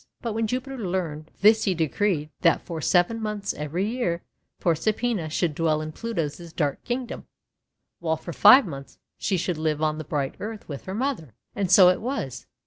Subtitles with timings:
[0.19, 4.23] But when Jupiter learned this he decreed that for seven months every year
[4.59, 7.27] Proserpina should dwell in Pluto's dark Kingdom,
[7.99, 11.35] while for five months she should live on the bright earth with her mother.
[11.55, 12.47] And so it was.